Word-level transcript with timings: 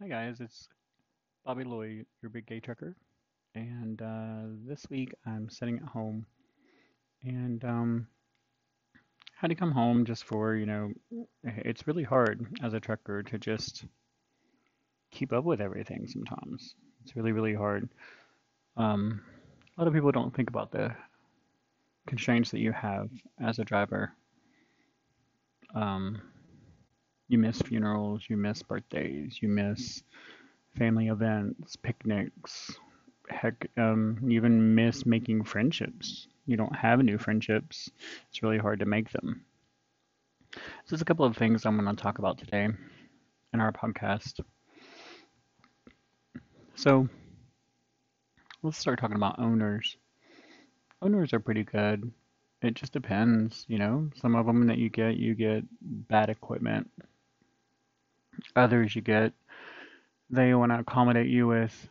Hi 0.00 0.08
guys, 0.08 0.40
it's 0.40 0.68
Bobby 1.44 1.62
Loy, 1.62 2.04
your 2.20 2.28
big 2.28 2.46
gay 2.46 2.58
trucker, 2.58 2.96
and 3.54 4.02
uh, 4.02 4.42
this 4.66 4.84
week 4.90 5.14
I'm 5.24 5.48
sitting 5.48 5.76
at 5.76 5.84
home 5.84 6.26
and 7.22 7.64
um, 7.64 8.08
had 9.36 9.50
to 9.50 9.54
come 9.54 9.70
home 9.70 10.04
just 10.04 10.24
for, 10.24 10.56
you 10.56 10.66
know, 10.66 10.90
it's 11.44 11.86
really 11.86 12.02
hard 12.02 12.44
as 12.60 12.74
a 12.74 12.80
trucker 12.80 13.22
to 13.22 13.38
just 13.38 13.84
keep 15.12 15.32
up 15.32 15.44
with 15.44 15.60
everything 15.60 16.08
sometimes. 16.08 16.74
It's 17.04 17.14
really, 17.14 17.30
really 17.30 17.54
hard. 17.54 17.88
Um, 18.76 19.22
a 19.78 19.80
lot 19.80 19.86
of 19.86 19.94
people 19.94 20.10
don't 20.10 20.34
think 20.34 20.50
about 20.50 20.72
the 20.72 20.92
constraints 22.08 22.50
that 22.50 22.58
you 22.58 22.72
have 22.72 23.10
as 23.40 23.60
a 23.60 23.64
driver. 23.64 24.12
Um, 25.72 26.20
you 27.28 27.38
miss 27.38 27.60
funerals, 27.62 28.24
you 28.28 28.36
miss 28.36 28.62
birthdays, 28.62 29.38
you 29.40 29.48
miss 29.48 30.02
family 30.76 31.08
events, 31.08 31.76
picnics. 31.76 32.72
Heck, 33.28 33.66
um, 33.78 34.18
you 34.22 34.32
even 34.32 34.74
miss 34.74 35.06
making 35.06 35.44
friendships. 35.44 36.28
You 36.46 36.56
don't 36.56 36.76
have 36.76 37.00
new 37.00 37.16
friendships. 37.16 37.90
It's 38.28 38.42
really 38.42 38.58
hard 38.58 38.80
to 38.80 38.86
make 38.86 39.10
them. 39.10 39.44
So 40.52 40.60
there's 40.90 41.02
a 41.02 41.06
couple 41.06 41.24
of 41.24 41.36
things 41.36 41.64
I'm 41.64 41.78
going 41.78 41.94
to 41.94 42.02
talk 42.02 42.18
about 42.18 42.38
today 42.38 42.68
in 43.52 43.60
our 43.60 43.72
podcast. 43.72 44.40
So 46.74 47.08
let's 48.62 48.78
start 48.78 49.00
talking 49.00 49.16
about 49.16 49.38
owners. 49.38 49.96
Owners 51.00 51.32
are 51.32 51.40
pretty 51.40 51.64
good. 51.64 52.12
It 52.62 52.74
just 52.74 52.92
depends, 52.92 53.64
you 53.68 53.78
know. 53.78 54.10
Some 54.16 54.34
of 54.34 54.46
them 54.46 54.66
that 54.66 54.78
you 54.78 54.90
get, 54.90 55.16
you 55.16 55.34
get 55.34 55.64
bad 55.80 56.30
equipment. 56.30 56.90
Others 58.56 58.94
you 58.94 59.02
get 59.02 59.32
they 60.30 60.54
want 60.54 60.72
to 60.72 60.78
accommodate 60.78 61.28
you 61.28 61.46
with 61.46 61.88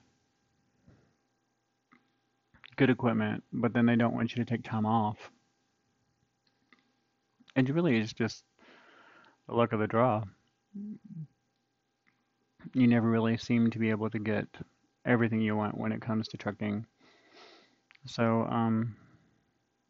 good 2.75 2.89
equipment, 2.89 3.43
but 3.53 3.73
then 3.73 3.85
they 3.85 3.95
don't 3.95 4.15
want 4.15 4.35
you 4.35 4.43
to 4.43 4.49
take 4.49 4.63
time 4.63 4.85
off. 4.85 5.17
And 7.55 7.69
really, 7.69 7.97
it's 7.97 8.13
just 8.13 8.43
the 9.47 9.53
luck 9.53 9.73
of 9.73 9.79
the 9.79 9.87
draw. 9.87 10.23
You 12.73 12.87
never 12.87 13.09
really 13.09 13.37
seem 13.37 13.69
to 13.71 13.79
be 13.79 13.91
able 13.91 14.09
to 14.09 14.19
get 14.19 14.47
everything 15.05 15.41
you 15.41 15.55
want 15.55 15.77
when 15.77 15.91
it 15.91 16.01
comes 16.01 16.27
to 16.29 16.37
trucking. 16.37 16.85
So, 18.07 18.47
um, 18.49 18.95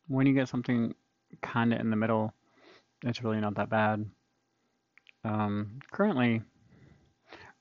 when 0.07 0.27
you 0.27 0.33
get 0.33 0.49
something 0.49 0.93
kind 1.41 1.73
of 1.73 1.79
in 1.79 1.89
the 1.89 1.95
middle, 1.95 2.33
it's 3.03 3.23
really 3.23 3.39
not 3.39 3.55
that 3.55 3.69
bad. 3.69 4.05
Um, 5.23 5.79
currently, 5.91 6.41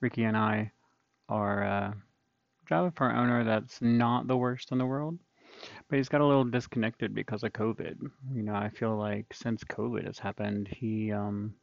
Ricky 0.03 0.25
and 0.25 0.37
I 0.37 0.73
are 1.29 1.65
uh, 1.65 1.93
driving 2.67 2.91
for 2.91 3.11
owner 3.11 3.45
that's 3.45 3.81
not 3.81 4.27
the 4.27 4.37
worst 4.37 4.73
in 4.73 4.79
the 4.79 4.85
world, 4.87 5.19
but 5.89 5.97
he's 5.97 6.09
got 6.09 6.21
a 6.21 6.27
little 6.27 6.45
disconnected 6.45 7.15
because 7.15 7.45
of 7.45 7.53
COVID. 7.53 7.97
You 8.35 8.43
know, 8.43 8.55
I 8.55 8.69
feel 8.69 8.97
like 8.97 9.27
since 9.33 9.63
COVID 9.65 10.05
has 10.05 10.19
happened, 10.19 10.69
he 10.69 11.13
um, 11.13 11.55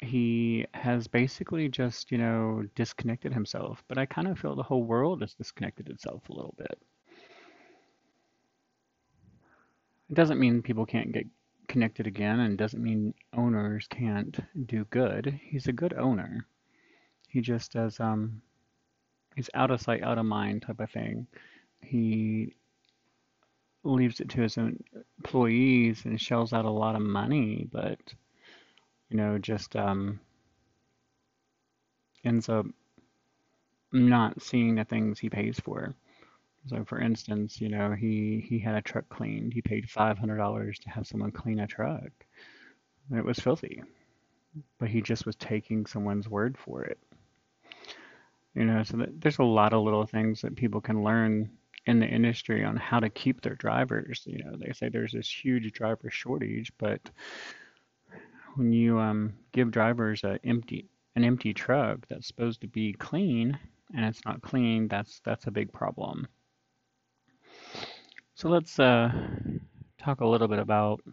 he 0.00 0.66
has 0.72 1.06
basically 1.06 1.68
just 1.68 2.10
you 2.10 2.18
know 2.18 2.64
disconnected 2.74 3.32
himself. 3.32 3.84
But 3.86 3.98
I 3.98 4.06
kind 4.06 4.26
of 4.26 4.38
feel 4.38 4.56
the 4.56 4.62
whole 4.62 4.84
world 4.84 5.20
has 5.20 5.34
disconnected 5.34 5.90
itself 5.90 6.28
a 6.28 6.32
little 6.32 6.54
bit. 6.56 6.78
It 10.10 10.14
doesn't 10.14 10.40
mean 10.40 10.62
people 10.62 10.86
can't 10.86 11.12
get 11.12 11.26
connected 11.74 12.06
again 12.06 12.38
and 12.38 12.56
doesn't 12.56 12.84
mean 12.84 13.12
owners 13.36 13.88
can't 13.90 14.38
do 14.66 14.84
good. 14.90 15.40
He's 15.42 15.66
a 15.66 15.72
good 15.72 15.92
owner. 15.92 16.46
He 17.26 17.40
just 17.40 17.72
does 17.72 17.98
um 17.98 18.42
he's 19.34 19.50
out 19.54 19.72
of 19.72 19.80
sight, 19.80 20.04
out 20.04 20.16
of 20.16 20.24
mind 20.24 20.62
type 20.62 20.78
of 20.78 20.88
thing. 20.92 21.26
He 21.80 22.54
leaves 23.82 24.20
it 24.20 24.28
to 24.28 24.42
his 24.42 24.56
employees 24.56 26.04
and 26.04 26.20
shells 26.20 26.52
out 26.52 26.64
a 26.64 26.70
lot 26.70 26.94
of 26.94 27.02
money, 27.02 27.66
but 27.72 27.98
you 29.08 29.16
know, 29.16 29.38
just 29.38 29.74
um 29.74 30.20
ends 32.24 32.48
up 32.48 32.66
not 33.90 34.40
seeing 34.40 34.76
the 34.76 34.84
things 34.84 35.18
he 35.18 35.28
pays 35.28 35.58
for. 35.58 35.92
So 36.66 36.84
for 36.84 37.00
instance, 37.00 37.60
you 37.60 37.68
know, 37.68 37.92
he 37.92 38.44
he 38.48 38.58
had 38.58 38.74
a 38.74 38.82
truck 38.82 39.08
cleaned. 39.08 39.52
He 39.52 39.60
paid 39.60 39.86
$500 39.86 40.78
to 40.78 40.90
have 40.90 41.06
someone 41.06 41.30
clean 41.30 41.60
a 41.60 41.66
truck. 41.66 42.10
It 43.14 43.24
was 43.24 43.38
filthy. 43.38 43.82
But 44.78 44.88
he 44.88 45.02
just 45.02 45.26
was 45.26 45.36
taking 45.36 45.84
someone's 45.84 46.28
word 46.28 46.56
for 46.56 46.84
it. 46.84 46.98
You 48.54 48.64
know, 48.64 48.82
so 48.84 49.04
there's 49.18 49.38
a 49.38 49.44
lot 49.44 49.72
of 49.72 49.82
little 49.82 50.06
things 50.06 50.40
that 50.42 50.56
people 50.56 50.80
can 50.80 51.02
learn 51.02 51.50
in 51.86 51.98
the 51.98 52.06
industry 52.06 52.64
on 52.64 52.76
how 52.76 53.00
to 53.00 53.10
keep 53.10 53.42
their 53.42 53.56
drivers. 53.56 54.22
You 54.26 54.44
know, 54.44 54.56
they 54.56 54.72
say 54.72 54.88
there's 54.88 55.12
this 55.12 55.28
huge 55.28 55.72
driver 55.72 56.08
shortage, 56.08 56.72
but 56.78 57.10
when 58.54 58.72
you 58.72 58.98
um, 58.98 59.34
give 59.52 59.70
drivers 59.70 60.22
a 60.24 60.38
empty 60.44 60.86
an 61.16 61.24
empty 61.24 61.52
truck 61.52 62.06
that's 62.08 62.26
supposed 62.26 62.60
to 62.60 62.66
be 62.66 62.92
clean 62.92 63.58
and 63.94 64.04
it's 64.04 64.24
not 64.24 64.42
clean, 64.42 64.88
that's 64.88 65.20
that's 65.24 65.46
a 65.46 65.50
big 65.50 65.72
problem. 65.72 66.26
So 68.36 68.48
let's 68.48 68.80
uh, 68.80 69.12
talk 69.96 70.20
a 70.20 70.26
little 70.26 70.48
bit 70.48 70.58
about 70.58 71.00
you 71.06 71.12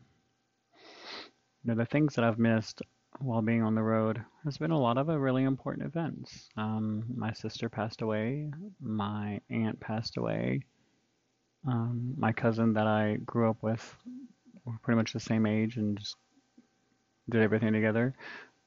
know, 1.66 1.76
the 1.76 1.86
things 1.86 2.16
that 2.16 2.26
I've 2.26 2.40
missed 2.40 2.82
while 3.20 3.44
being 3.44 3.62
on 3.62 3.76
the 3.76 3.84
road. 3.84 4.24
There's 4.44 4.58
been 4.58 4.72
a 4.72 4.80
lot 4.80 4.98
of 4.98 5.08
uh, 5.08 5.20
really 5.20 5.44
important 5.44 5.86
events. 5.86 6.50
Um, 6.58 7.04
my 7.16 7.32
sister 7.32 7.70
passed 7.70 8.02
away. 8.02 8.50
My 8.82 9.40
aunt 9.52 9.80
passed 9.80 10.18
away. 10.18 10.62
Um, 11.68 12.16
my 12.18 12.32
cousin 12.32 12.74
that 12.74 12.88
I 12.88 13.18
grew 13.24 13.52
up 13.52 13.62
with, 13.62 13.96
we're 14.66 14.80
pretty 14.82 14.98
much 14.98 15.14
the 15.14 15.20
same 15.20 15.46
age 15.46 15.78
and 15.78 16.00
just 16.00 16.16
did 17.30 17.44
everything 17.44 17.72
together. 17.72 18.16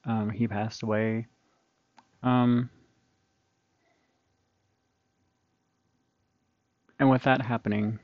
Um, 0.05 0.31
he 0.31 0.47
passed 0.47 0.85
away. 0.85 1.27
Um, 2.23 2.71
and 7.01 7.11
with 7.11 7.25
that 7.25 7.43
happening, 7.43 7.99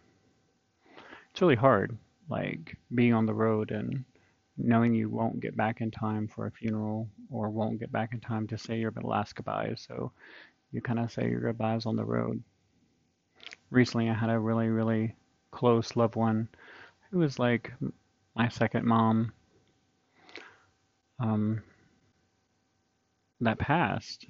it's 1.31 1.41
really 1.41 1.57
hard, 1.57 1.97
like 2.29 2.77
being 2.95 3.15
on 3.15 3.27
the 3.27 3.35
road 3.35 3.71
and 3.71 4.05
knowing 4.57 4.95
you 4.95 5.09
won't 5.09 5.41
get 5.41 5.57
back 5.57 5.81
in 5.81 5.91
time 5.91 6.29
for 6.29 6.47
a 6.47 6.51
funeral 6.51 7.09
or 7.31 7.49
won't 7.49 7.81
get 7.81 7.93
back 7.93 8.13
in 8.13 8.21
time 8.21 8.47
to 8.49 8.59
say 8.59 8.79
your 8.79 8.93
last 9.03 9.35
goodbyes. 9.35 9.85
So 9.87 10.13
you 10.73 10.81
kind 10.81 10.99
of 10.99 11.13
say 11.13 11.29
your 11.29 11.41
goodbyes 11.41 11.87
on 11.87 11.97
the 11.97 12.05
road. 12.05 12.43
Recently, 13.71 14.09
I 14.09 14.15
had 14.15 14.31
a 14.31 14.39
really, 14.39 14.69
really 14.69 15.15
close 15.51 15.97
loved 15.97 16.17
one 16.17 16.49
who 17.11 17.19
was 17.19 17.39
like 17.39 17.73
my 18.35 18.49
second 18.49 18.85
mom 18.85 19.33
um, 21.19 21.63
that 23.41 23.59
passed. 23.59 24.27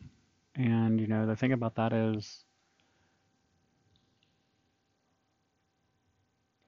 And, 0.54 1.00
you 1.00 1.06
know, 1.06 1.26
the 1.26 1.36
thing 1.36 1.52
about 1.52 1.76
that 1.76 1.92
is 1.92 2.44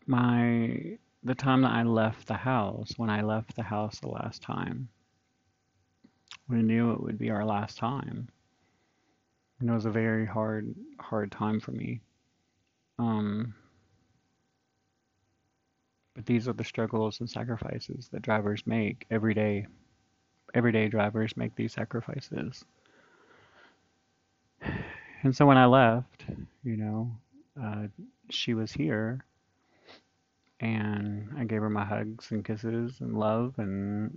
my 0.06 0.98
the 1.24 1.34
time 1.34 1.62
that 1.62 1.72
I 1.72 1.84
left 1.84 2.26
the 2.26 2.34
house, 2.34 2.92
when 2.96 3.10
I 3.10 3.22
left 3.22 3.54
the 3.54 3.62
house 3.62 4.00
the 4.00 4.08
last 4.08 4.42
time, 4.42 4.88
we 6.48 6.62
knew 6.62 6.92
it 6.92 7.00
would 7.00 7.18
be 7.18 7.30
our 7.30 7.44
last 7.44 7.78
time. 7.78 8.28
And 9.60 9.70
it 9.70 9.72
was 9.72 9.84
a 9.84 9.90
very 9.90 10.26
hard, 10.26 10.74
hard 10.98 11.30
time 11.30 11.60
for 11.60 11.70
me. 11.70 12.00
Um, 12.98 13.54
but 16.14 16.26
these 16.26 16.48
are 16.48 16.52
the 16.52 16.64
struggles 16.64 17.20
and 17.20 17.30
sacrifices 17.30 18.08
that 18.12 18.22
drivers 18.22 18.66
make 18.66 19.06
every 19.10 19.34
day. 19.34 19.66
Everyday 20.54 20.88
drivers 20.88 21.36
make 21.36 21.54
these 21.54 21.72
sacrifices. 21.72 22.64
And 25.24 25.36
so 25.36 25.46
when 25.46 25.56
I 25.56 25.66
left, 25.66 26.24
you 26.64 26.76
know, 26.76 27.16
uh, 27.62 27.86
she 28.28 28.54
was 28.54 28.72
here 28.72 29.24
and 30.62 31.28
I 31.36 31.44
gave 31.44 31.60
her 31.60 31.68
my 31.68 31.84
hugs 31.84 32.30
and 32.30 32.44
kisses 32.44 33.00
and 33.00 33.18
love 33.18 33.54
and 33.58 34.16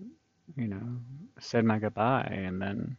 you 0.55 0.67
know 0.67 0.99
said 1.39 1.65
my 1.65 1.79
goodbye 1.79 2.31
and 2.31 2.61
then 2.61 2.95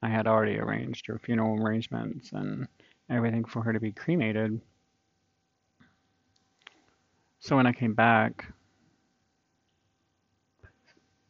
I 0.00 0.08
had 0.08 0.28
already 0.28 0.58
arranged 0.58 1.06
her 1.08 1.18
funeral 1.18 1.60
arrangements 1.60 2.30
and 2.32 2.68
everything 3.10 3.44
for 3.44 3.62
her 3.62 3.72
to 3.72 3.80
be 3.80 3.90
cremated. 3.90 4.60
So 7.40 7.56
when 7.56 7.66
I 7.66 7.72
came 7.72 7.94
back 7.94 8.46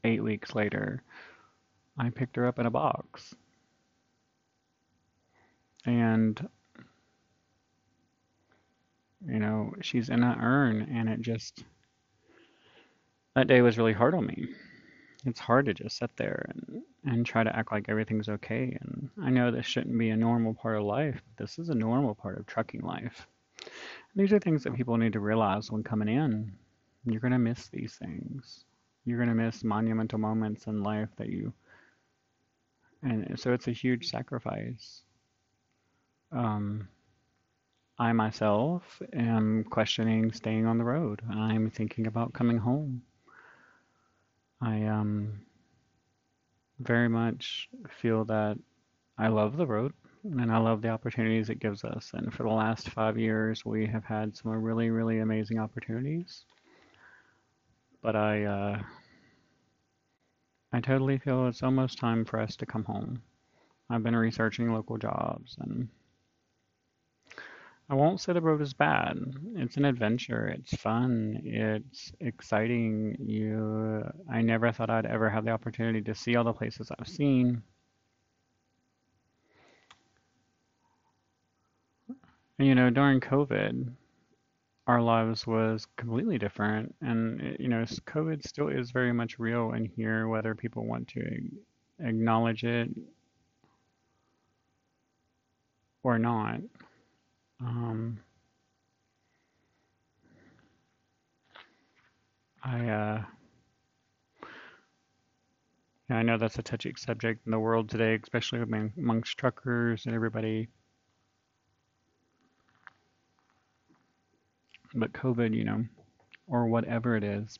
8 0.05 0.23
weeks 0.23 0.55
later, 0.55 1.03
I 1.99 2.11
picked 2.11 2.37
her 2.37 2.47
up 2.47 2.59
in 2.59 2.67
a 2.67 2.71
box. 2.71 3.35
And 5.87 6.47
you 9.26 9.38
know, 9.38 9.73
she's 9.81 10.09
in 10.09 10.23
an 10.23 10.41
urn, 10.41 10.88
and 10.93 11.09
it 11.09 11.20
just 11.20 11.65
that 13.35 13.47
day 13.47 13.61
was 13.62 13.79
really 13.79 13.93
hard 13.93 14.15
on 14.15 14.26
me. 14.26 14.49
it's 15.25 15.41
hard 15.41 15.67
to 15.67 15.75
just 15.75 15.99
sit 15.99 16.11
there 16.17 16.47
and, 16.50 16.82
and 17.05 17.26
try 17.26 17.44
to 17.44 17.55
act 17.56 17.70
like 17.73 17.88
everything's 17.88 18.29
okay. 18.29 18.76
And 18.81 19.11
I 19.23 19.31
know 19.31 19.50
this 19.50 19.67
shouldn't 19.67 19.99
be 19.99 20.11
a 20.11 20.17
normal 20.17 20.55
part 20.55 20.76
of 20.76 20.82
life, 20.85 21.20
but 21.25 21.44
this 21.44 21.59
is 21.59 21.69
a 21.69 21.75
normal 21.75 22.15
part 22.15 22.38
of 22.38 22.47
trucking 22.47 22.82
life. 22.82 23.26
And 23.62 23.70
these 24.17 24.32
are 24.32 24.38
things 24.38 24.65
that 24.65 24.75
people 24.75 24.97
need 24.97 25.12
to 25.12 25.21
realize 25.21 25.71
when 25.71 25.82
coming 25.82 26.09
in. 26.09 26.53
You're 27.05 27.21
going 27.21 27.32
to 27.32 27.38
miss 27.38 27.69
these 27.69 27.94
things. 27.94 28.64
You're 29.05 29.19
going 29.19 29.29
to 29.29 29.35
miss 29.35 29.64
monumental 29.64 30.19
moments 30.19 30.67
in 30.67 30.82
life 30.82 31.09
that 31.17 31.29
you, 31.29 31.53
and 33.03 33.38
so 33.38 33.53
it's 33.53 33.69
a 33.69 33.73
huge 33.73 34.09
sacrifice. 34.09 35.03
Um, 36.32 36.88
I 38.00 38.12
myself 38.12 39.03
am 39.12 39.65
questioning 39.65 40.31
staying 40.33 40.67
on 40.67 40.79
the 40.79 40.85
road. 40.85 41.21
I'm 41.31 41.69
thinking 41.69 42.06
about 42.06 42.33
coming 42.33 42.59
home. 42.59 43.03
I 44.61 44.85
um, 44.85 45.41
very 46.79 47.09
much 47.09 47.69
feel 48.00 48.25
that 48.27 48.56
I 49.19 49.29
love 49.29 49.56
the 49.56 49.67
road 49.67 49.93
and 50.23 50.53
I 50.53 50.59
love 50.59 50.81
the 50.81 50.91
opportunities 50.91 51.50
it 51.50 51.59
gives 51.59 51.83
us. 51.83 52.12
And 52.15 52.33
for 52.33 52.45
the 52.45 52.50
last 52.50 52.89
five 52.91 53.19
years, 53.19 53.65
we 53.65 53.87
have 53.87 54.05
had 54.05 54.37
some 54.37 54.53
really, 54.53 54.91
really 54.91 55.19
amazing 55.19 55.59
opportunities. 55.59 56.45
But 58.00 58.15
I, 58.15 58.45
uh, 58.45 58.83
I 60.73 60.81
totally 60.81 61.19
feel 61.19 61.49
it's 61.49 61.65
almost 61.65 61.99
time 61.99 62.25
for 62.25 62.39
us 62.39 62.55
to 62.56 62.67
come 62.67 62.85
home. 62.85 63.23
I've 63.91 64.05
been 64.05 64.15
researching 64.15 64.73
local 64.73 64.99
jobs 64.99 65.56
and 65.59 65.89
I 67.90 67.94
won't 67.94 68.20
say 68.20 68.35
the 68.35 68.40
road 68.43 68.61
is 68.61 68.75
bad. 68.75 69.17
It's 69.56 69.79
an 69.79 69.87
adventure. 69.87 70.46
It's 70.49 70.76
fun. 70.76 71.40
It's 71.43 72.12
exciting. 72.20 73.17
You, 73.19 74.05
I 74.31 74.43
never 74.43 74.70
thought 74.73 74.90
I'd 74.90 75.06
ever 75.06 75.31
have 75.31 75.46
the 75.46 75.52
opportunity 75.52 76.02
to 76.02 76.14
see 76.14 76.37
all 76.37 76.44
the 76.44 76.52
places 76.52 76.90
I've 76.99 77.08
seen. 77.08 77.62
And, 82.58 82.69
you 82.69 82.75
know, 82.75 82.90
during 82.90 83.20
COVID, 83.20 83.90
our 84.87 85.00
lives 85.00 85.46
was 85.46 85.87
completely 85.96 86.37
different. 86.37 86.94
And, 87.00 87.56
you 87.58 87.69
know, 87.69 87.82
COVID 87.85 88.46
still 88.46 88.69
is 88.69 88.90
very 88.90 89.14
much 89.14 89.38
real 89.38 89.73
in 89.73 89.87
here, 89.87 90.29
whether 90.29 90.55
people 90.55 90.85
want 90.85 91.08
to 91.08 91.40
acknowledge 92.00 92.64
it 92.64 92.90
or 96.02 96.19
not. 96.19 96.61
Um, 97.61 98.21
I, 102.63 102.89
uh, 102.89 103.23
yeah, 106.09 106.17
I 106.17 106.23
know 106.23 106.39
that's 106.39 106.59
a 106.59 106.63
touchy 106.63 106.95
subject 106.97 107.47
in 107.47 107.53
the 107.53 107.59
world 107.59 107.89
today, 107.89 108.19
especially 108.23 108.61
amongst 108.97 109.37
truckers 109.37 110.07
and 110.07 110.15
everybody. 110.15 110.69
But 114.95 115.13
COVID, 115.13 115.55
you 115.55 115.65
know, 115.65 115.85
or 116.47 116.67
whatever 116.67 117.17
it 117.17 117.25
is, 117.25 117.59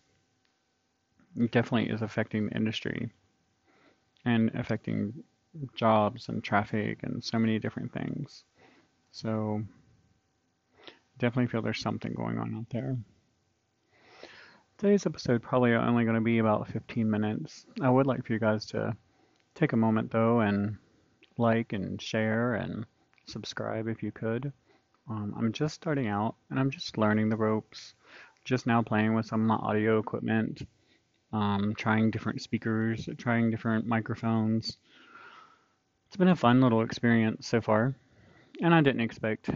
it 1.37 1.51
definitely 1.53 1.91
is 1.93 2.03
affecting 2.03 2.47
the 2.47 2.57
industry 2.57 3.11
and 4.25 4.51
affecting 4.55 5.13
jobs 5.75 6.29
and 6.29 6.43
traffic 6.43 7.01
and 7.03 7.23
so 7.23 7.39
many 7.39 7.59
different 7.59 7.93
things. 7.93 8.45
So 9.13 9.63
definitely 11.19 11.49
feel 11.49 11.63
there's 11.63 11.81
something 11.81 12.13
going 12.15 12.39
on 12.39 12.55
out 12.55 12.71
there. 12.71 12.97
Today's 14.79 15.07
episode 15.07 15.43
probably 15.43 15.75
only 15.75 16.05
going 16.05 16.15
to 16.15 16.21
be 16.21 16.39
about 16.39 16.69
15 16.69 17.11
minutes. 17.11 17.67
I 17.81 17.91
would 17.91 18.07
like 18.07 18.25
for 18.25 18.33
you 18.33 18.39
guys 18.39 18.67
to 18.67 18.97
take 19.55 19.73
a 19.73 19.77
moment 19.77 20.13
though 20.13 20.41
and 20.41 20.77
like 21.37 21.73
and 21.73 22.01
share 22.01 22.55
and 22.55 22.87
subscribe 23.27 23.89
if 23.89 24.03
you 24.03 24.13
could. 24.13 24.53
Um, 25.11 25.35
I'm 25.37 25.53
just 25.53 25.75
starting 25.75 26.07
out 26.07 26.37
and 26.51 26.61
I'm 26.61 26.71
just 26.71 26.97
learning 26.97 27.29
the 27.29 27.37
ropes. 27.37 27.95
Just 28.45 28.67
now 28.67 28.83
playing 28.83 29.15
with 29.15 29.27
some 29.27 29.43
of 29.43 29.47
my 29.47 29.57
audio 29.57 29.99
equipment, 29.99 30.67
um, 31.33 31.75
trying 31.77 32.11
different 32.11 32.41
speakers, 32.41 33.09
trying 33.19 33.51
different 33.51 33.87
microphones. 33.87 34.79
It's 36.07 36.17
been 36.17 36.29
a 36.29 36.37
fun 36.37 36.61
little 36.61 36.83
experience 36.83 37.47
so 37.47 37.61
far, 37.61 37.95
and 38.63 38.73
I 38.73 38.81
didn't 38.81 39.03
expect 39.03 39.51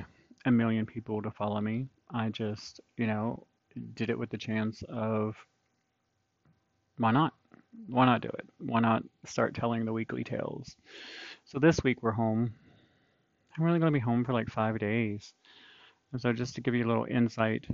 a 0.44 0.50
million 0.50 0.86
people 0.86 1.22
to 1.22 1.30
follow 1.30 1.60
me. 1.60 1.86
I 2.10 2.28
just, 2.30 2.80
you 2.96 3.06
know, 3.06 3.46
did 3.94 4.10
it 4.10 4.18
with 4.18 4.30
the 4.30 4.38
chance 4.38 4.82
of 4.88 5.36
why 6.98 7.10
not? 7.10 7.32
Why 7.86 8.04
not 8.04 8.20
do 8.20 8.28
it? 8.28 8.46
Why 8.58 8.80
not 8.80 9.02
start 9.24 9.54
telling 9.54 9.84
the 9.84 9.92
weekly 9.92 10.24
tales? 10.24 10.76
So 11.44 11.58
this 11.58 11.82
week 11.82 12.02
we're 12.02 12.12
home. 12.12 12.54
I'm 13.56 13.64
really 13.64 13.78
going 13.78 13.92
to 13.92 13.98
be 13.98 14.02
home 14.04 14.24
for 14.24 14.32
like 14.32 14.48
five 14.48 14.78
days. 14.78 15.32
And 16.12 16.20
so 16.20 16.32
just 16.32 16.54
to 16.54 16.60
give 16.60 16.74
you 16.74 16.84
a 16.84 16.88
little 16.88 17.06
insight 17.06 17.66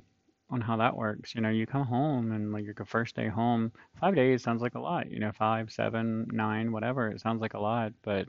on 0.50 0.60
how 0.60 0.76
that 0.76 0.96
works, 0.96 1.34
you 1.34 1.40
know, 1.40 1.50
you 1.50 1.66
come 1.66 1.84
home 1.84 2.32
and 2.32 2.52
like 2.52 2.64
your 2.64 2.74
first 2.86 3.16
day 3.16 3.28
home, 3.28 3.72
five 4.00 4.14
days 4.14 4.42
sounds 4.42 4.62
like 4.62 4.76
a 4.76 4.80
lot, 4.80 5.10
you 5.10 5.18
know, 5.18 5.32
five, 5.32 5.70
seven, 5.70 6.26
nine, 6.32 6.72
whatever. 6.72 7.08
It 7.08 7.20
sounds 7.20 7.40
like 7.40 7.54
a 7.54 7.60
lot, 7.60 7.92
but 8.02 8.28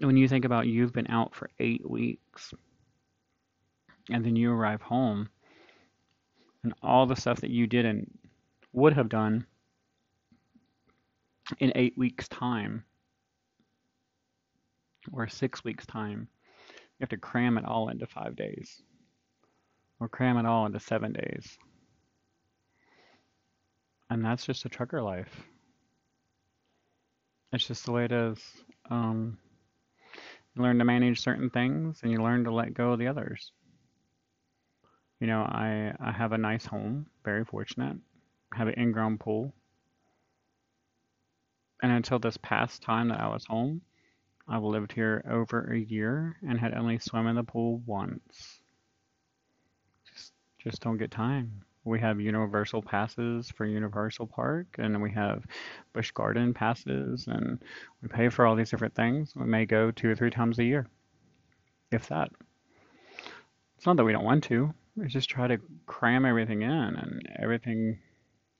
when 0.00 0.16
you 0.16 0.28
think 0.28 0.44
about 0.44 0.66
you've 0.66 0.92
been 0.92 1.10
out 1.10 1.34
for 1.34 1.50
eight 1.58 1.88
weeks 1.88 2.54
and 4.10 4.24
then 4.24 4.36
you 4.36 4.52
arrive 4.52 4.82
home 4.82 5.28
and 6.64 6.74
all 6.82 7.06
the 7.06 7.16
stuff 7.16 7.40
that 7.40 7.50
you 7.50 7.66
did 7.66 7.84
and 7.84 8.10
would 8.72 8.92
have 8.92 9.08
done 9.08 9.46
in 11.58 11.72
eight 11.74 11.96
weeks 11.96 12.28
time 12.28 12.84
or 15.12 15.28
six 15.28 15.64
weeks 15.64 15.86
time 15.86 16.28
you 17.00 17.04
have 17.04 17.08
to 17.08 17.16
cram 17.16 17.56
it 17.56 17.64
all 17.64 17.88
into 17.88 18.06
five 18.06 18.36
days 18.36 18.82
or 20.00 20.08
cram 20.08 20.38
it 20.38 20.46
all 20.46 20.66
into 20.66 20.80
seven 20.80 21.12
days. 21.12 21.58
And 24.08 24.24
that's 24.24 24.44
just 24.44 24.64
a 24.64 24.68
trucker 24.68 25.00
life. 25.00 25.44
It's 27.52 27.66
just 27.66 27.84
the 27.84 27.92
way 27.92 28.04
it 28.04 28.12
is. 28.12 28.38
Um, 28.90 29.38
you 30.54 30.62
learn 30.62 30.78
to 30.78 30.84
manage 30.84 31.20
certain 31.20 31.50
things 31.50 32.00
and 32.02 32.10
you 32.10 32.22
learn 32.22 32.44
to 32.44 32.52
let 32.52 32.74
go 32.74 32.92
of 32.92 32.98
the 32.98 33.08
others. 33.08 33.52
You 35.20 35.26
know, 35.26 35.42
I, 35.42 35.92
I 36.00 36.12
have 36.12 36.32
a 36.32 36.38
nice 36.38 36.64
home, 36.64 37.06
very 37.24 37.44
fortunate. 37.44 37.96
I 38.52 38.56
have 38.56 38.68
an 38.68 38.74
in-ground 38.74 39.20
pool. 39.20 39.52
And 41.82 41.92
until 41.92 42.18
this 42.18 42.36
past 42.38 42.82
time 42.82 43.08
that 43.08 43.20
I 43.20 43.28
was 43.28 43.44
home, 43.44 43.82
I've 44.48 44.62
lived 44.62 44.92
here 44.92 45.22
over 45.30 45.72
a 45.72 45.78
year 45.78 46.36
and 46.42 46.58
had 46.58 46.74
only 46.74 46.98
swum 46.98 47.26
in 47.26 47.36
the 47.36 47.44
pool 47.44 47.82
once. 47.86 48.60
Just, 50.10 50.32
just 50.58 50.82
don't 50.82 50.98
get 50.98 51.10
time. 51.10 51.62
We 51.84 51.98
have 52.00 52.20
universal 52.20 52.82
passes 52.82 53.50
for 53.50 53.64
Universal 53.64 54.26
Park, 54.26 54.76
and 54.78 55.00
we 55.00 55.10
have 55.12 55.46
Busch 55.94 56.10
Garden 56.10 56.52
passes, 56.52 57.26
and 57.26 57.58
we 58.02 58.08
pay 58.08 58.28
for 58.28 58.46
all 58.46 58.54
these 58.54 58.70
different 58.70 58.94
things. 58.94 59.34
We 59.34 59.46
may 59.46 59.64
go 59.64 59.90
two 59.90 60.10
or 60.10 60.14
three 60.14 60.30
times 60.30 60.58
a 60.58 60.64
year, 60.64 60.86
if 61.90 62.08
that. 62.08 62.30
It's 63.76 63.86
not 63.86 63.96
that 63.96 64.04
we 64.04 64.12
don't 64.12 64.24
want 64.24 64.44
to. 64.44 64.74
We 64.94 65.06
just 65.06 65.30
try 65.30 65.46
to 65.46 65.58
cram 65.86 66.26
everything 66.26 66.60
in 66.60 66.70
and 66.70 67.26
everything 67.38 67.98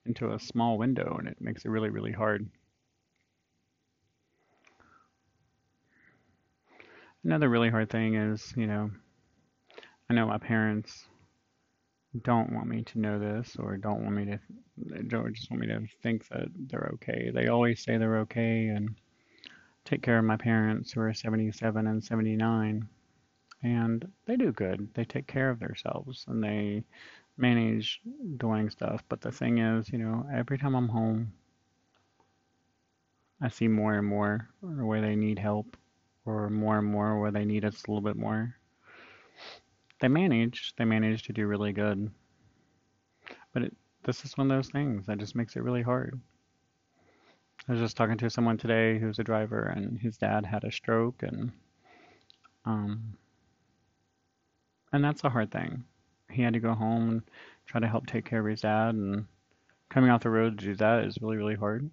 into 0.07 0.33
a 0.33 0.41
small 0.41 0.79
window, 0.79 1.17
and 1.19 1.29
it 1.29 1.37
makes 1.41 1.67
it 1.67 1.69
really, 1.69 1.91
really 1.91 2.13
hard. 2.13 2.49
Another 7.23 7.51
really 7.51 7.69
hard 7.69 7.91
thing 7.91 8.15
is, 8.15 8.55
you 8.57 8.67
know, 8.67 8.91
I 10.09 10.15
know 10.15 10.27
my 10.27 10.39
parents 10.39 11.05
don't 12.23 12.53
want 12.53 12.67
me 12.67 12.83
to 12.83 12.99
know 12.99 13.19
this 13.19 13.57
or 13.59 13.77
don't 13.77 14.03
want 14.03 14.17
me 14.17 14.25
to 14.25 14.39
don't 15.09 15.35
just 15.35 15.51
want 15.51 15.61
me 15.61 15.69
to 15.69 15.87
think 16.03 16.27
that 16.29 16.49
they're 16.55 16.91
okay. 16.95 17.31
They 17.33 17.49
always 17.49 17.83
say 17.83 17.97
they're 17.97 18.21
okay 18.21 18.69
and 18.69 18.97
take 19.85 20.03
care 20.03 20.19
of 20.19 20.25
my 20.25 20.37
parents 20.37 20.93
who 20.93 21.01
are 21.03 21.15
77 21.15 21.87
and 21.87 22.03
79 22.03 22.89
and 23.63 24.13
they 24.27 24.37
do 24.37 24.53
good. 24.53 24.89
They 24.95 25.05
take 25.05 25.27
care 25.27 25.51
of 25.51 25.61
themselves 25.61 26.25
and 26.27 26.43
they 26.43 26.83
manage 27.37 28.01
doing 28.39 28.71
stuff. 28.71 29.03
But 29.09 29.21
the 29.21 29.31
thing 29.31 29.59
is, 29.59 29.91
you 29.91 29.99
know, 29.99 30.27
every 30.33 30.59
time 30.59 30.75
I'm 30.75 30.89
home, 30.89 31.33
I 33.41 33.49
see 33.49 33.69
more 33.69 33.95
and 33.95 34.07
more 34.07 34.49
where 34.61 35.01
they 35.01 35.15
need 35.15 35.39
help 35.39 35.77
or 36.25 36.51
more 36.51 36.79
and 36.79 36.87
more 36.87 37.21
where 37.21 37.31
they 37.31 37.45
need 37.45 37.65
us 37.65 37.83
a 37.85 37.91
little 37.91 38.03
bit 38.03 38.17
more 38.17 38.55
they 40.01 40.09
manage. 40.09 40.75
They 40.77 40.85
manage 40.85 41.23
to 41.25 41.33
do 41.33 41.47
really 41.47 41.73
good. 41.73 42.11
But 43.53 43.65
it, 43.65 43.77
this 44.05 44.25
is 44.25 44.37
one 44.37 44.51
of 44.51 44.57
those 44.57 44.71
things 44.71 45.07
that 45.07 45.19
just 45.19 45.35
makes 45.35 45.57
it 45.57 45.63
really 45.63 45.83
hard. 45.83 46.21
I 47.69 47.73
was 47.73 47.81
just 47.81 47.97
talking 47.97 48.17
to 48.19 48.31
someone 48.31 48.57
today 48.57 48.99
who's 48.99 49.19
a 49.19 49.25
driver, 49.25 49.65
and 49.65 49.99
his 49.99 50.17
dad 50.17 50.47
had 50.47 50.65
a 50.65 50.73
stroke, 50.73 51.23
and 51.23 51.53
um, 52.65 53.15
and 54.93 55.05
that's 55.05 55.25
a 55.25 55.29
hard 55.29 55.51
thing. 55.51 55.85
He 56.31 56.43
had 56.43 56.55
to 56.55 56.61
go 56.61 56.75
home 56.75 57.11
and 57.11 57.23
try 57.67 57.81
to 57.81 57.89
help 57.89 58.07
take 58.07 58.25
care 58.25 58.41
of 58.41 58.47
his 58.47 58.63
dad, 58.63 58.95
and 58.95 59.27
coming 59.91 60.11
off 60.11 60.23
the 60.23 60.31
road 60.31 60.59
to 60.59 60.65
do 60.65 60.75
that 60.77 61.05
is 61.05 61.19
really, 61.21 61.37
really 61.37 61.55
hard. 61.55 61.91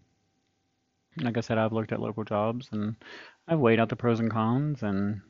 Like 1.18 1.38
I 1.38 1.42
said, 1.42 1.58
I've 1.58 1.74
looked 1.74 1.92
at 1.92 2.00
local 2.00 2.24
jobs 2.24 2.70
and 2.72 2.96
I've 3.48 3.60
weighed 3.60 3.80
out 3.80 3.90
the 3.90 3.96
pros 3.96 4.20
and 4.20 4.32
cons, 4.32 4.84
and 4.84 5.22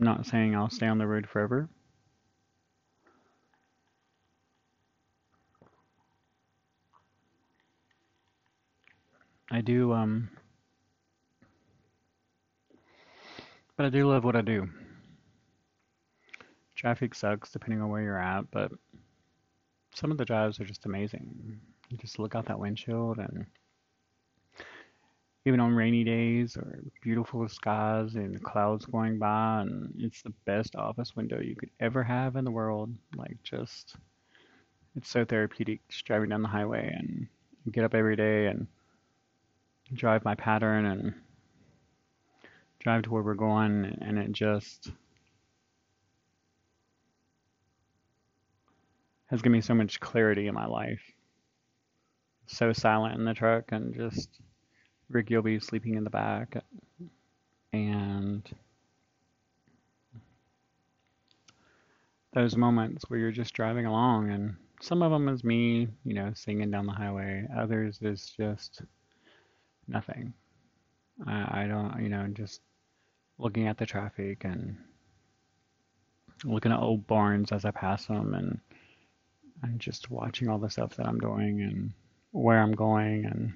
Not 0.00 0.24
saying 0.24 0.56
I'll 0.56 0.70
stay 0.70 0.86
on 0.86 0.96
the 0.96 1.06
road 1.06 1.28
forever. 1.28 1.68
I 9.50 9.60
do, 9.60 9.92
um, 9.92 10.30
but 13.76 13.84
I 13.84 13.90
do 13.90 14.08
love 14.08 14.24
what 14.24 14.36
I 14.36 14.40
do. 14.40 14.68
Traffic 16.74 17.14
sucks 17.14 17.50
depending 17.50 17.82
on 17.82 17.90
where 17.90 18.00
you're 18.00 18.18
at, 18.18 18.50
but 18.50 18.72
some 19.94 20.10
of 20.10 20.16
the 20.16 20.24
drives 20.24 20.58
are 20.60 20.64
just 20.64 20.86
amazing. 20.86 21.60
You 21.90 21.98
just 21.98 22.18
look 22.18 22.34
out 22.34 22.46
that 22.46 22.58
windshield 22.58 23.18
and 23.18 23.44
even 25.46 25.60
on 25.60 25.74
rainy 25.74 26.04
days 26.04 26.56
or 26.56 26.80
beautiful 27.02 27.48
skies 27.48 28.14
and 28.14 28.42
clouds 28.42 28.84
going 28.84 29.18
by 29.18 29.62
and 29.62 29.94
it's 29.98 30.22
the 30.22 30.32
best 30.44 30.76
office 30.76 31.16
window 31.16 31.40
you 31.40 31.56
could 31.56 31.70
ever 31.80 32.02
have 32.02 32.36
in 32.36 32.44
the 32.44 32.50
world. 32.50 32.92
Like 33.16 33.42
just 33.42 33.96
it's 34.96 35.08
so 35.08 35.24
therapeutic 35.24 35.80
just 35.88 36.04
driving 36.04 36.28
down 36.28 36.42
the 36.42 36.48
highway 36.48 36.94
and 36.94 37.28
get 37.72 37.84
up 37.84 37.94
every 37.94 38.16
day 38.16 38.46
and 38.46 38.66
drive 39.94 40.24
my 40.24 40.34
pattern 40.34 40.84
and 40.86 41.14
drive 42.78 43.02
to 43.02 43.10
where 43.10 43.22
we're 43.22 43.34
going 43.34 43.84
and 44.00 44.18
it 44.18 44.32
just 44.32 44.90
has 49.26 49.40
given 49.40 49.52
me 49.52 49.60
so 49.60 49.74
much 49.74 50.00
clarity 50.00 50.48
in 50.48 50.54
my 50.54 50.66
life. 50.66 51.02
So 52.46 52.72
silent 52.72 53.16
in 53.16 53.24
the 53.24 53.34
truck 53.34 53.70
and 53.70 53.94
just 53.94 54.28
Ricky 55.10 55.34
will 55.34 55.42
be 55.42 55.58
sleeping 55.58 55.96
in 55.96 56.04
the 56.04 56.10
back 56.10 56.56
and 57.72 58.48
those 62.32 62.56
moments 62.56 63.04
where 63.08 63.18
you're 63.18 63.32
just 63.32 63.54
driving 63.54 63.86
along 63.86 64.30
and 64.30 64.56
some 64.80 65.02
of 65.02 65.10
them 65.10 65.28
is 65.28 65.44
me, 65.44 65.88
you 66.04 66.14
know, 66.14 66.32
singing 66.34 66.70
down 66.70 66.86
the 66.86 66.92
highway. 66.92 67.46
Others 67.54 67.98
is 68.00 68.32
just 68.36 68.82
nothing. 69.86 70.32
I, 71.26 71.62
I 71.62 71.66
don't, 71.66 72.02
you 72.02 72.08
know, 72.08 72.26
just 72.32 72.62
looking 73.38 73.66
at 73.66 73.76
the 73.76 73.84
traffic 73.84 74.44
and 74.44 74.76
looking 76.44 76.72
at 76.72 76.80
old 76.80 77.06
barns 77.06 77.52
as 77.52 77.64
I 77.64 77.70
pass 77.70 78.06
them 78.06 78.34
and 78.34 78.58
and 79.62 79.78
just 79.78 80.10
watching 80.10 80.48
all 80.48 80.58
the 80.58 80.70
stuff 80.70 80.96
that 80.96 81.06
I'm 81.06 81.18
doing 81.18 81.60
and 81.60 81.92
where 82.30 82.62
I'm 82.62 82.72
going 82.72 83.26
and 83.26 83.52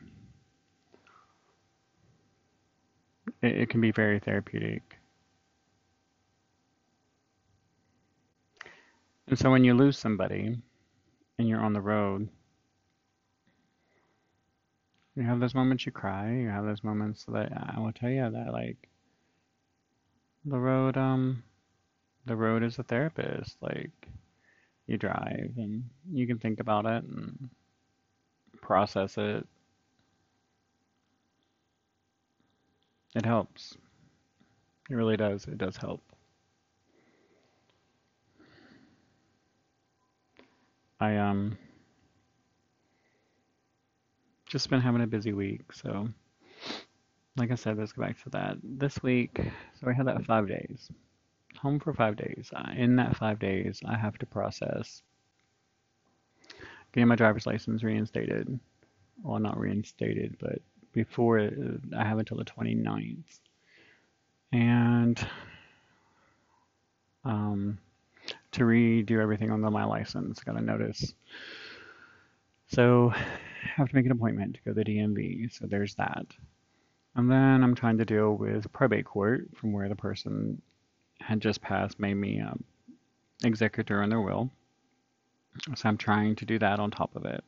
it, 3.44 3.62
it 3.62 3.68
can 3.68 3.80
be 3.80 3.92
very 3.92 4.18
therapeutic. 4.18 4.82
And 9.28 9.38
so 9.38 9.50
when 9.50 9.64
you 9.64 9.74
lose 9.74 9.98
somebody 9.98 10.56
and 11.38 11.48
you're 11.48 11.60
on 11.60 11.72
the 11.72 11.80
road, 11.80 12.28
you 15.14 15.22
have 15.22 15.40
those 15.40 15.54
moments 15.54 15.86
you 15.86 15.92
cry, 15.92 16.32
you 16.32 16.48
have 16.48 16.64
those 16.64 16.84
moments 16.84 17.24
that 17.26 17.52
I 17.76 17.80
will 17.80 17.92
tell 17.92 18.10
you 18.10 18.30
that 18.30 18.52
like 18.52 18.88
the 20.44 20.58
road 20.58 20.96
um 20.96 21.42
the 22.26 22.36
road 22.36 22.62
is 22.62 22.78
a 22.78 22.82
therapist. 22.82 23.56
Like 23.62 24.08
you 24.86 24.96
drive 24.98 25.52
and 25.56 25.84
you 26.10 26.26
can 26.26 26.38
think 26.38 26.60
about 26.60 26.86
it 26.86 27.04
and 27.04 27.50
process 28.60 29.16
it. 29.18 29.46
It 33.14 33.24
helps. 33.24 33.76
It 34.90 34.94
really 34.94 35.16
does. 35.16 35.46
It 35.46 35.58
does 35.58 35.76
help. 35.76 36.02
I 41.00 41.16
um 41.16 41.58
just 44.46 44.70
been 44.70 44.80
having 44.80 45.02
a 45.02 45.06
busy 45.06 45.32
week, 45.32 45.72
so 45.72 46.08
like 47.36 47.50
I 47.50 47.56
said, 47.56 47.78
let's 47.78 47.92
go 47.92 48.02
back 48.02 48.22
to 48.22 48.30
that. 48.30 48.58
This 48.62 49.02
week, 49.02 49.40
so 49.80 49.86
we 49.86 49.94
had 49.94 50.06
that 50.06 50.24
five 50.24 50.48
days 50.48 50.90
home 51.56 51.80
for 51.80 51.92
five 51.94 52.16
days. 52.16 52.50
In 52.76 52.96
that 52.96 53.16
five 53.16 53.38
days, 53.38 53.80
I 53.84 53.96
have 53.96 54.18
to 54.18 54.26
process 54.26 55.02
getting 56.92 57.08
my 57.08 57.16
driver's 57.16 57.46
license 57.46 57.82
reinstated. 57.82 58.58
Well, 59.22 59.38
not 59.38 59.58
reinstated, 59.58 60.36
but 60.40 60.60
before 60.94 61.50
I 61.96 62.04
have 62.04 62.18
until 62.18 62.38
the 62.38 62.44
29th. 62.44 63.40
And 64.52 65.28
um, 67.24 67.78
to 68.52 68.62
redo 68.62 69.20
everything 69.20 69.50
on 69.50 69.60
the, 69.60 69.70
my 69.70 69.84
license, 69.84 70.40
got 70.40 70.56
a 70.56 70.60
notice. 70.60 71.12
So 72.68 73.12
I 73.14 73.26
have 73.76 73.88
to 73.88 73.94
make 73.94 74.06
an 74.06 74.12
appointment 74.12 74.54
to 74.54 74.60
go 74.64 74.72
to 74.72 74.84
the 74.84 74.84
DMV. 74.84 75.52
So 75.52 75.66
there's 75.66 75.94
that. 75.96 76.26
And 77.16 77.30
then 77.30 77.62
I'm 77.62 77.74
trying 77.74 77.98
to 77.98 78.04
deal 78.04 78.34
with 78.34 78.72
probate 78.72 79.04
court 79.04 79.48
from 79.54 79.72
where 79.72 79.88
the 79.88 79.96
person 79.96 80.62
had 81.20 81.40
just 81.40 81.60
passed 81.60 82.00
made 82.00 82.14
me 82.14 82.40
um, 82.40 82.64
executor 83.44 84.02
in 84.02 84.10
their 84.10 84.20
will. 84.20 84.50
So 85.76 85.88
I'm 85.88 85.96
trying 85.96 86.36
to 86.36 86.44
do 86.44 86.58
that 86.58 86.80
on 86.80 86.90
top 86.90 87.14
of 87.14 87.24
it. 87.24 87.44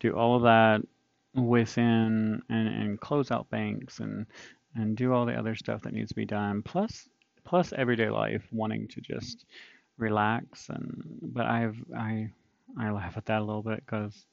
Do 0.00 0.12
all 0.12 0.36
of 0.36 0.42
that 0.42 0.86
within 1.34 2.40
and, 2.48 2.68
and 2.68 3.00
close 3.00 3.30
out 3.30 3.50
banks 3.50 4.00
and 4.00 4.26
and 4.76 4.96
do 4.96 5.12
all 5.12 5.24
the 5.24 5.38
other 5.38 5.54
stuff 5.54 5.82
that 5.82 5.92
needs 5.92 6.08
to 6.08 6.14
be 6.14 6.24
done. 6.24 6.62
Plus 6.62 7.08
plus 7.44 7.72
everyday 7.76 8.10
life, 8.10 8.42
wanting 8.50 8.88
to 8.88 9.00
just 9.00 9.44
relax 9.96 10.68
and 10.68 11.02
but 11.22 11.46
I've 11.46 11.76
I 11.96 12.30
I 12.78 12.90
laugh 12.90 13.16
at 13.16 13.26
that 13.26 13.40
a 13.40 13.44
little 13.44 13.62
bit 13.62 13.84
because 13.84 14.26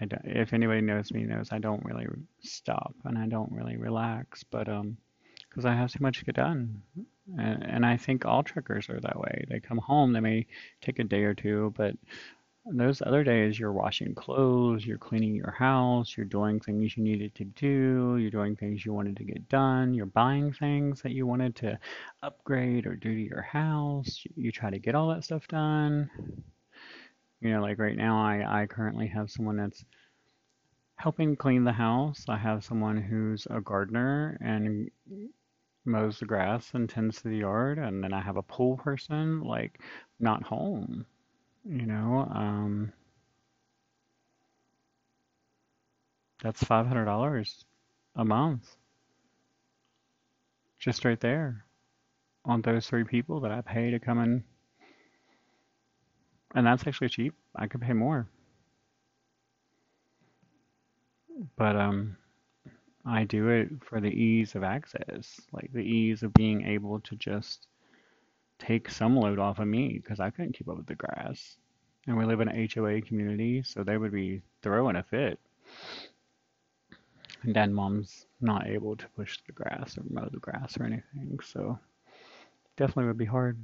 I 0.00 0.06
don't, 0.06 0.22
if 0.24 0.52
anybody 0.52 0.80
knows 0.80 1.12
me 1.12 1.24
knows 1.24 1.48
I 1.52 1.58
don't 1.58 1.84
really 1.84 2.06
stop 2.40 2.94
and 3.04 3.16
I 3.16 3.26
don't 3.26 3.52
really 3.52 3.76
relax, 3.76 4.44
but 4.44 4.68
um 4.68 4.96
because 5.48 5.64
I 5.64 5.74
have 5.74 5.90
too 5.90 6.02
much 6.02 6.18
to 6.18 6.24
get 6.26 6.34
done. 6.34 6.82
And, 7.38 7.62
and 7.64 7.86
I 7.86 7.96
think 7.96 8.26
all 8.26 8.42
truckers 8.42 8.90
are 8.90 9.00
that 9.00 9.18
way. 9.18 9.46
They 9.48 9.58
come 9.58 9.78
home, 9.78 10.12
they 10.12 10.20
may 10.20 10.46
take 10.82 10.98
a 10.98 11.04
day 11.04 11.22
or 11.22 11.34
two, 11.34 11.72
but 11.76 11.94
those 12.72 13.00
other 13.02 13.22
days 13.22 13.58
you're 13.58 13.72
washing 13.72 14.14
clothes, 14.14 14.84
you're 14.84 14.98
cleaning 14.98 15.34
your 15.34 15.52
house, 15.52 16.16
you're 16.16 16.26
doing 16.26 16.58
things 16.58 16.96
you 16.96 17.02
needed 17.04 17.34
to 17.36 17.44
do, 17.44 18.16
you're 18.18 18.30
doing 18.30 18.56
things 18.56 18.84
you 18.84 18.92
wanted 18.92 19.16
to 19.16 19.24
get 19.24 19.48
done, 19.48 19.94
you're 19.94 20.06
buying 20.06 20.52
things 20.52 21.00
that 21.02 21.12
you 21.12 21.26
wanted 21.26 21.54
to 21.56 21.78
upgrade 22.22 22.86
or 22.86 22.96
do 22.96 23.14
to 23.14 23.20
your 23.20 23.42
house. 23.42 24.24
You 24.34 24.50
try 24.50 24.70
to 24.70 24.78
get 24.78 24.96
all 24.96 25.08
that 25.10 25.24
stuff 25.24 25.46
done. 25.46 26.10
You 27.40 27.52
know, 27.52 27.62
like 27.62 27.78
right 27.78 27.96
now, 27.96 28.18
I, 28.18 28.62
I 28.62 28.66
currently 28.66 29.06
have 29.08 29.30
someone 29.30 29.56
that's 29.56 29.84
helping 30.96 31.36
clean 31.36 31.64
the 31.64 31.72
house. 31.72 32.24
I 32.28 32.36
have 32.38 32.64
someone 32.64 32.96
who's 32.96 33.46
a 33.50 33.60
gardener 33.60 34.38
and 34.40 34.90
mows 35.84 36.18
the 36.18 36.26
grass 36.26 36.70
and 36.74 36.88
tends 36.88 37.22
to 37.22 37.28
the 37.28 37.38
yard, 37.38 37.78
and 37.78 38.02
then 38.02 38.12
I 38.12 38.20
have 38.20 38.36
a 38.36 38.42
pool 38.42 38.76
person 38.76 39.40
like 39.42 39.80
not 40.18 40.42
home. 40.42 41.06
You 41.68 41.86
know, 41.86 42.28
um, 42.34 42.92
that's 46.42 46.62
five 46.64 46.86
hundred 46.86 47.06
dollars 47.06 47.64
a 48.16 48.24
month, 48.24 48.76
just 50.78 51.04
right 51.04 51.20
there, 51.20 51.64
on 52.44 52.62
those 52.62 52.86
three 52.86 53.04
people 53.04 53.40
that 53.40 53.52
I 53.52 53.62
pay 53.62 53.90
to 53.90 53.98
come 53.98 54.20
in, 54.20 54.44
and 56.54 56.66
that's 56.66 56.86
actually 56.86 57.10
cheap. 57.10 57.34
I 57.56 57.66
could 57.66 57.80
pay 57.82 57.92
more, 57.94 58.28
but 61.56 61.76
um. 61.76 62.16
I 63.08 63.24
do 63.24 63.48
it 63.50 63.68
for 63.84 64.00
the 64.00 64.10
ease 64.10 64.56
of 64.56 64.64
access, 64.64 65.40
like 65.52 65.72
the 65.72 65.80
ease 65.80 66.24
of 66.24 66.34
being 66.34 66.66
able 66.66 67.00
to 67.00 67.16
just 67.16 67.68
take 68.58 68.90
some 68.90 69.16
load 69.16 69.38
off 69.38 69.58
of 69.58 69.68
me 69.68 70.00
because 70.02 70.20
I 70.20 70.30
couldn't 70.30 70.56
keep 70.56 70.68
up 70.68 70.76
with 70.76 70.86
the 70.86 70.94
grass. 70.94 71.56
And 72.06 72.16
we 72.16 72.24
live 72.24 72.40
in 72.40 72.48
an 72.48 72.68
HOA 72.72 73.00
community, 73.00 73.62
so 73.62 73.82
they 73.82 73.98
would 73.98 74.12
be 74.12 74.42
throwing 74.62 74.96
a 74.96 75.02
fit. 75.02 75.40
And 77.42 77.54
dad 77.54 77.70
mom's 77.70 78.26
not 78.40 78.66
able 78.66 78.96
to 78.96 79.06
push 79.16 79.38
the 79.46 79.52
grass 79.52 79.98
or 79.98 80.04
mow 80.08 80.28
the 80.30 80.38
grass 80.38 80.76
or 80.78 80.84
anything, 80.84 81.38
so 81.42 81.78
definitely 82.76 83.06
would 83.06 83.18
be 83.18 83.24
hard. 83.24 83.58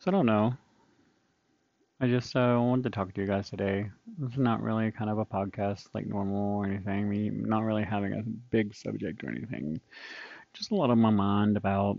So 0.00 0.10
I 0.10 0.12
don't 0.12 0.26
know. 0.26 0.54
I 2.04 2.06
just 2.06 2.36
uh, 2.36 2.58
wanted 2.60 2.82
to 2.82 2.90
talk 2.90 3.14
to 3.14 3.20
you 3.22 3.26
guys 3.26 3.48
today. 3.48 3.90
It's 4.22 4.36
not 4.36 4.60
really 4.60 4.90
kind 4.90 5.08
of 5.08 5.16
a 5.16 5.24
podcast 5.24 5.86
like 5.94 6.04
normal 6.06 6.58
or 6.58 6.66
anything. 6.66 7.00
I 7.00 7.02
mean, 7.02 7.44
not 7.48 7.64
really 7.64 7.82
having 7.82 8.12
a 8.12 8.22
big 8.22 8.74
subject 8.74 9.24
or 9.24 9.30
anything. 9.30 9.80
Just 10.52 10.70
a 10.70 10.74
lot 10.74 10.90
on 10.90 10.98
my 10.98 11.08
mind 11.08 11.56
about 11.56 11.98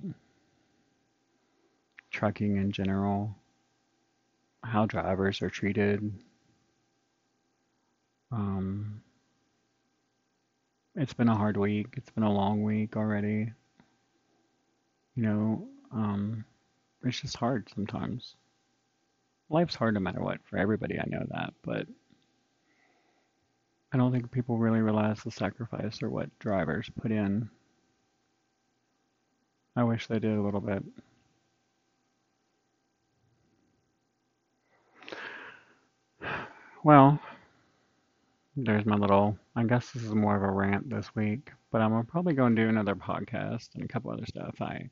trucking 2.11 2.57
in 2.57 2.71
general. 2.71 3.35
how 4.63 4.85
drivers 4.85 5.41
are 5.41 5.49
treated. 5.49 6.13
Um, 8.31 9.01
it's 10.93 11.13
been 11.15 11.29
a 11.29 11.35
hard 11.35 11.57
week. 11.57 11.87
It's 11.97 12.11
been 12.11 12.23
a 12.23 12.31
long 12.31 12.61
week 12.61 12.95
already. 12.95 13.51
You 15.15 15.23
know, 15.23 15.67
um, 15.91 16.45
it's 17.03 17.21
just 17.21 17.37
hard 17.37 17.67
sometimes. 17.73 18.35
Life's 19.49 19.75
hard 19.75 19.93
no 19.93 19.99
matter 19.99 20.21
what 20.21 20.39
for 20.49 20.57
everybody. 20.57 20.99
I 20.99 21.05
know 21.07 21.25
that, 21.29 21.53
but 21.63 21.87
I 23.93 23.97
don't 23.97 24.11
think 24.11 24.31
people 24.31 24.57
really 24.57 24.81
realize 24.81 25.21
the 25.23 25.31
sacrifice 25.31 26.01
or 26.01 26.09
what 26.09 26.37
drivers 26.39 26.89
put 27.01 27.11
in. 27.11 27.49
I 29.75 29.83
wish 29.83 30.07
they 30.07 30.19
did 30.19 30.37
a 30.37 30.41
little 30.41 30.61
bit. 30.61 30.83
Well, 36.83 37.19
there's 38.55 38.85
my 38.85 38.95
little, 38.95 39.37
I 39.55 39.63
guess 39.63 39.91
this 39.91 40.03
is 40.03 40.13
more 40.13 40.35
of 40.35 40.43
a 40.43 40.51
rant 40.51 40.89
this 40.89 41.13
week, 41.15 41.51
but 41.71 41.81
I'm 41.81 42.05
probably 42.05 42.33
going 42.33 42.55
to 42.55 42.61
do 42.63 42.69
another 42.69 42.95
podcast 42.95 43.75
and 43.75 43.83
a 43.83 43.87
couple 43.87 44.11
other 44.11 44.25
stuff. 44.25 44.61
I 44.61 44.89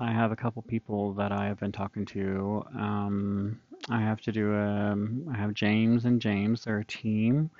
I 0.00 0.12
have 0.12 0.30
a 0.30 0.36
couple 0.36 0.62
people 0.62 1.14
that 1.14 1.32
I 1.32 1.46
have 1.46 1.58
been 1.58 1.72
talking 1.72 2.04
to. 2.06 2.64
Um, 2.74 3.60
I 3.88 4.00
have 4.00 4.20
to 4.22 4.32
do 4.32 4.52
a, 4.52 4.92
um, 4.92 5.32
have 5.34 5.54
James 5.54 6.04
and 6.04 6.20
James, 6.20 6.64
they're 6.64 6.80
a 6.80 6.84
team 6.84 7.50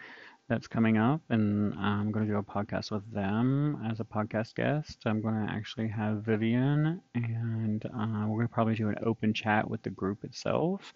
that's 0.49 0.69
coming 0.69 0.97
up, 0.97 1.21
and 1.31 1.75
I'm 1.75 2.12
going 2.12 2.26
to 2.26 2.33
do 2.33 2.38
a 2.38 2.43
podcast 2.43 2.90
with 2.90 3.11
them 3.12 3.83
as 3.90 4.00
a 4.00 4.05
podcast 4.05 4.55
guest. 4.55 4.99
I'm 5.07 5.21
going 5.21 5.47
to 5.47 5.52
actually 5.52 5.88
have 5.88 6.25
Vivian, 6.25 7.00
and 7.14 7.85
uh, 7.87 8.26
we're 8.26 8.38
going 8.38 8.49
to 8.49 8.55
probably 8.55 8.75
do 8.75 8.88
an 8.88 8.99
open 9.02 9.33
chat 9.35 9.69
with 9.69 9.83
the 9.83 9.90
group 9.90 10.23
itself. 10.23 10.93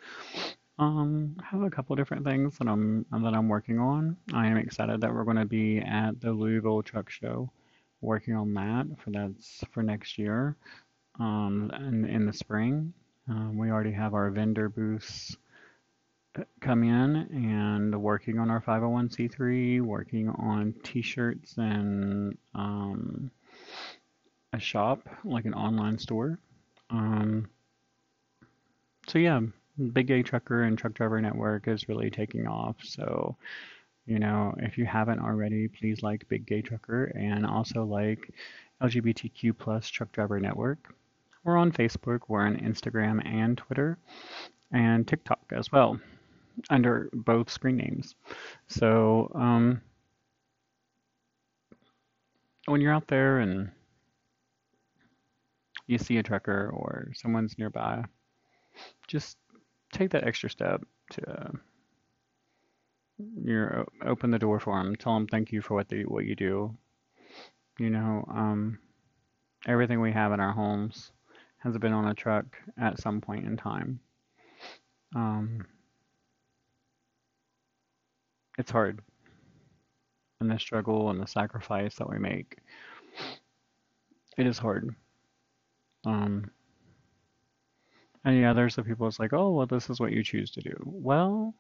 Um, 0.79 1.37
I 1.41 1.45
have 1.47 1.63
a 1.63 1.71
couple 1.71 1.97
different 1.97 2.25
things 2.25 2.59
that 2.59 2.69
I'm 2.69 3.05
that 3.11 3.35
I'm 3.35 3.49
working 3.49 3.79
on. 3.79 4.17
I 4.33 4.47
am 4.47 4.57
excited 4.57 5.01
that 5.01 5.13
we're 5.13 5.25
going 5.25 5.37
to 5.37 5.45
be 5.45 5.79
at 5.79 6.21
the 6.21 6.33
Louisville 6.33 6.83
Truck 6.83 7.11
Show, 7.11 7.51
working 8.01 8.35
on 8.35 8.55
that 8.55 8.87
for 9.03 9.11
that's 9.11 9.65
for 9.73 9.83
next 9.83 10.17
year, 10.17 10.57
um, 11.21 11.71
in, 11.77 12.05
in 12.07 12.27
the 12.27 12.33
spring. 12.33 12.93
Um, 13.29 13.57
we 13.57 13.71
already 13.71 13.93
have 13.93 14.15
our 14.15 14.31
vendor 14.31 14.69
booths 14.69 15.37
come 16.61 16.83
in 16.83 17.17
and 17.17 18.03
working 18.03 18.39
on 18.39 18.51
our 18.51 18.61
501c3, 18.61 19.83
working 19.83 20.29
on 20.31 20.75
t-shirts 20.83 21.57
and 21.59 22.37
um, 22.55 23.31
a 24.53 24.59
shop, 24.59 25.09
like 25.25 25.45
an 25.45 25.55
online 25.55 25.99
store. 25.99 26.39
Um, 26.89 27.49
so 29.07 29.19
yeah, 29.19 29.41
Big 29.93 30.07
Gay 30.07 30.23
Trucker 30.23 30.63
and 30.63 30.77
Truck 30.79 30.95
Driver 30.95 31.21
Network 31.21 31.69
is 31.69 31.89
really 31.89 32.11
taking 32.11 32.47
off. 32.47 32.77
So, 32.83 33.37
you 34.07 34.19
know, 34.19 34.55
if 34.59 34.79
you 34.79 34.87
haven't 34.87 35.21
already, 35.21 35.69
please 35.69 36.03
like 36.03 36.29
Big 36.29 36.47
Gay 36.47 36.63
Trucker 36.63 37.05
and 37.17 37.47
also 37.47 37.85
like 37.85 38.33
LGBTQ 38.83 39.57
plus 39.59 39.89
Truck 39.89 40.13
Driver 40.13 40.41
Network. 40.41 40.95
We're 41.45 41.57
on 41.57 41.73
Facebook, 41.73 42.21
we're 42.29 42.47
on 42.47 42.57
Instagram 42.57 43.25
and 43.25 43.57
Twitter, 43.57 43.99
and 44.73 45.09
TikTok 45.09 45.41
as 45.53 45.73
well 45.73 45.99
under 46.69 47.09
both 47.13 47.51
screen 47.51 47.77
names. 47.77 48.15
So 48.69 49.31
um, 49.35 49.81
when 52.67 52.81
you're 52.81 52.93
out 52.93 53.09
there 53.09 53.39
and 53.39 53.71
you 55.87 55.97
see 55.99 56.19
a 56.19 56.23
trucker 56.23 56.71
or 56.75 57.13
someone's 57.15 57.57
nearby, 57.59 58.05
just 59.09 59.39
take 59.93 60.11
that 60.11 60.27
extra 60.27 60.51
step 60.51 60.83
to 61.13 61.31
uh, 61.31 61.51
you 63.43 63.87
open 64.05 64.31
the 64.31 64.39
door 64.39 64.61
for 64.61 64.81
them. 64.83 64.95
Tell 64.95 65.15
them 65.15 65.27
thank 65.27 65.53
you 65.53 65.63
for 65.63 65.75
what 65.75 65.89
they 65.89 66.03
what 66.03 66.27
you 66.27 66.37
do. 66.37 66.77
You 67.79 67.91
know, 67.91 68.25
um, 68.29 68.79
everything 69.67 70.01
we 70.01 70.13
have 70.13 70.33
in 70.33 70.41
our 70.41 70.53
homes 70.53 71.13
has 71.61 71.77
been 71.79 71.93
on 71.93 72.09
a 72.09 72.15
truck 72.15 72.57
at 72.81 73.01
some 73.01 73.21
point 73.21 73.47
in 73.47 73.57
time. 73.57 74.01
Um, 75.15 75.67
it's 78.59 78.71
hard. 78.71 79.01
And 80.41 80.51
the 80.51 80.59
struggle 80.59 81.11
and 81.11 81.21
the 81.21 81.27
sacrifice 81.27 81.95
that 81.97 82.09
we 82.09 82.19
make. 82.19 82.59
It 84.39 84.47
is 84.47 84.59
hard. 84.59 84.95
Um, 86.07 86.51
and 88.25 88.39
yeah, 88.39 88.53
there's 88.53 88.77
the 88.77 88.83
people 88.83 89.07
that's 89.07 89.19
like, 89.19 89.33
oh, 89.33 89.51
well, 89.51 89.67
this 89.67 89.91
is 89.91 90.01
what 90.01 90.13
you 90.13 90.23
choose 90.23 90.51
to 90.53 90.61
do. 90.61 90.75
Well, 90.85 91.55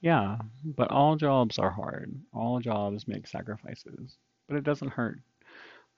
yeah, 0.00 0.36
but 0.64 0.90
all 0.90 1.16
jobs 1.16 1.58
are 1.58 1.70
hard. 1.70 2.14
All 2.32 2.60
jobs 2.60 3.08
make 3.08 3.26
sacrifices, 3.26 4.16
but 4.48 4.56
it 4.56 4.64
doesn't 4.64 4.90
hurt. 4.90 5.18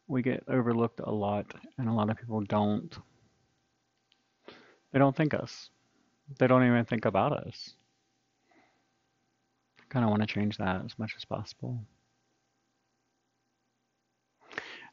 We 0.09 0.23
get 0.23 0.45
overlooked 0.49 1.01
a 1.01 1.11
lot, 1.11 1.53
and 1.79 1.88
a 1.88 1.92
lot 1.92 2.11
of 2.11 2.16
people 2.16 2.40
don't. 2.42 2.97
They 4.96 5.00
don't 5.00 5.14
think 5.14 5.35
us. 5.35 5.68
They 6.38 6.46
don't 6.46 6.64
even 6.64 6.87
think 6.87 7.04
about 7.04 7.35
us 7.35 7.74
kind 9.90 10.06
of 10.06 10.11
want 10.11 10.22
to 10.22 10.26
change 10.26 10.56
that 10.56 10.82
as 10.87 10.98
much 10.98 11.12
as 11.18 11.24
possible. 11.26 11.78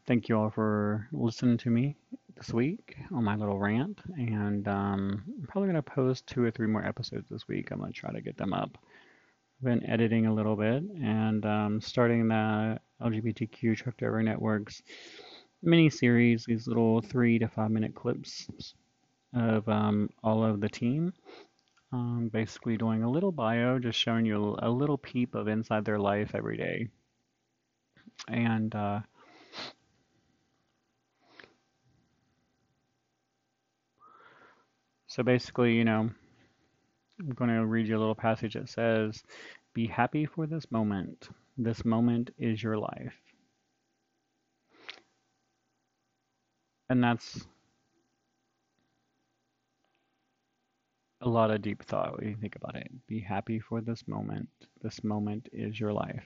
Thank 0.05 0.27
you 0.27 0.37
all 0.37 0.49
for 0.49 1.07
listening 1.13 1.57
to 1.59 1.69
me 1.69 1.95
this 2.35 2.51
week 2.51 2.97
on 3.13 3.23
my 3.23 3.37
little 3.37 3.57
rant, 3.57 4.01
and 4.17 4.67
um, 4.67 5.23
I'm 5.39 5.47
probably 5.47 5.69
going 5.69 5.81
to 5.81 5.89
post 5.89 6.27
two 6.27 6.43
or 6.43 6.51
three 6.51 6.67
more 6.67 6.85
episodes 6.85 7.29
this 7.29 7.47
week. 7.47 7.71
I'm 7.71 7.79
going 7.79 7.93
to 7.93 7.97
try 7.97 8.11
to 8.11 8.19
get 8.19 8.35
them 8.35 8.51
up. 8.51 8.77
I've 9.59 9.63
been 9.63 9.89
editing 9.89 10.25
a 10.25 10.33
little 10.33 10.57
bit 10.57 10.83
and 11.01 11.45
um, 11.45 11.79
starting 11.79 12.27
the 12.27 12.77
LGBTQ 13.01 13.77
Truck 13.77 13.95
Driver 13.95 14.21
Network's 14.21 14.83
mini 15.61 15.89
series, 15.89 16.43
these 16.43 16.67
little 16.67 16.99
three 16.99 17.39
to 17.39 17.47
five 17.47 17.71
minute 17.71 17.95
clips 17.95 18.49
of 19.33 19.67
um, 19.67 20.09
all 20.23 20.43
of 20.43 20.61
the 20.61 20.69
team 20.69 21.13
um, 21.93 22.29
basically 22.33 22.75
doing 22.75 23.03
a 23.03 23.09
little 23.09 23.31
bio, 23.31 23.77
just 23.77 23.99
showing 23.99 24.25
you 24.25 24.57
a 24.59 24.69
little 24.69 24.97
peep 24.97 25.35
of 25.35 25.47
inside 25.47 25.85
their 25.85 25.99
life 25.99 26.31
every 26.33 26.57
day. 26.57 26.87
And 28.27 28.73
uh, 28.73 29.01
so 35.07 35.21
basically, 35.21 35.75
you 35.75 35.85
know, 35.85 36.09
I'm 37.19 37.29
going 37.35 37.51
to 37.51 37.65
read 37.65 37.87
you 37.87 37.95
a 37.95 37.99
little 37.99 38.15
passage 38.15 38.55
that 38.55 38.69
says, 38.69 39.21
Be 39.75 39.85
happy 39.85 40.25
for 40.25 40.47
this 40.47 40.71
moment. 40.71 41.29
This 41.57 41.85
moment 41.85 42.31
is 42.39 42.61
your 42.61 42.77
life. 42.77 43.13
And 46.89 47.03
that's 47.03 47.45
a 51.23 51.29
lot 51.29 51.51
of 51.51 51.61
deep 51.61 51.83
thought 51.83 52.17
when 52.17 52.29
you 52.29 52.35
think 52.35 52.55
about 52.55 52.75
it. 52.75 52.91
Be 53.07 53.19
happy 53.19 53.59
for 53.59 53.81
this 53.81 54.07
moment. 54.07 54.49
This 54.81 55.03
moment 55.03 55.49
is 55.53 55.79
your 55.79 55.93
life. 55.93 56.25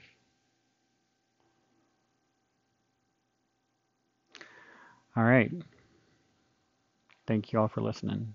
All 5.16 5.24
right. 5.24 5.52
Thank 7.26 7.52
you 7.52 7.60
all 7.60 7.68
for 7.68 7.80
listening. 7.82 8.34